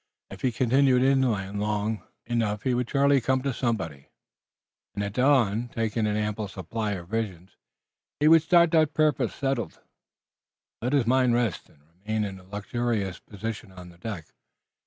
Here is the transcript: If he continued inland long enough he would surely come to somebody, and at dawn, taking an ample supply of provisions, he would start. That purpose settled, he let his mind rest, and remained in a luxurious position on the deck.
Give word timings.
If 0.31 0.41
he 0.41 0.51
continued 0.51 1.03
inland 1.03 1.59
long 1.61 2.01
enough 2.25 2.63
he 2.63 2.73
would 2.73 2.89
surely 2.89 3.21
come 3.21 3.43
to 3.43 3.53
somebody, 3.53 4.07
and 4.95 5.03
at 5.03 5.13
dawn, 5.13 5.69
taking 5.71 6.07
an 6.07 6.15
ample 6.17 6.47
supply 6.47 6.93
of 6.93 7.07
provisions, 7.09 7.51
he 8.19 8.27
would 8.27 8.41
start. 8.41 8.71
That 8.71 8.95
purpose 8.95 9.35
settled, 9.35 9.73
he 9.73 10.87
let 10.87 10.93
his 10.93 11.05
mind 11.05 11.35
rest, 11.35 11.69
and 11.69 11.77
remained 11.87 12.25
in 12.25 12.39
a 12.39 12.49
luxurious 12.49 13.19
position 13.19 13.71
on 13.71 13.89
the 13.89 13.99
deck. 13.99 14.25